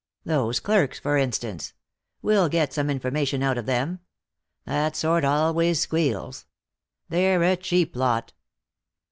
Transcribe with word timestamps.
Those 0.25 0.59
clerks, 0.59 0.97
for 0.97 1.15
instance 1.15 1.73
we'll 2.23 2.49
get 2.49 2.73
some 2.73 2.89
information 2.89 3.43
out 3.43 3.59
of 3.59 3.67
them. 3.67 3.99
That 4.65 4.95
sort 4.95 5.23
always 5.23 5.79
squeals. 5.79 6.47
They're 7.09 7.43
a 7.43 7.55
cheap 7.55 7.95
lot." 7.95 8.33